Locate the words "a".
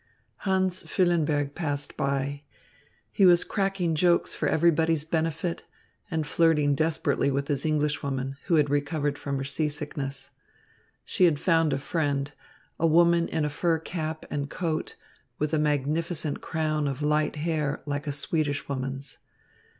11.71-11.77, 12.79-12.87, 13.45-13.49, 15.53-15.59, 18.07-18.11